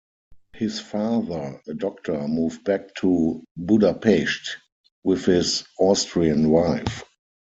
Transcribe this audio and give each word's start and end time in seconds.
His 0.53 0.79
father 0.79 1.61
a 1.67 1.75
doctor 1.75 2.27
moved 2.27 2.63
back 2.63 2.95
to 3.01 3.43
Budapest 3.55 4.57
with 5.03 5.25
his 5.25 5.63
Austrian 5.77 6.49
wife. 6.49 7.03